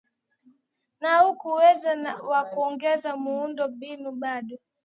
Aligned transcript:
na 0.99 1.19
huku 1.19 1.49
uwezo 1.49 1.87
wa 2.27 2.43
kuongeza 2.45 3.15
muindo 3.17 3.67
mbinu 3.67 4.11
bado 4.11 4.57